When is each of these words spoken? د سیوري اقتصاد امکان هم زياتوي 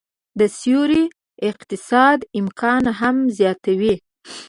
د 0.39 0.41
سیوري 0.59 1.03
اقتصاد 1.49 2.19
امکان 2.39 2.83
هم 2.99 3.15
زياتوي 3.37 3.95